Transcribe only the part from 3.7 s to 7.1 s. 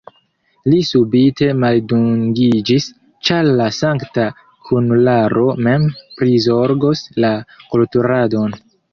sankta kunularo mem prizorgos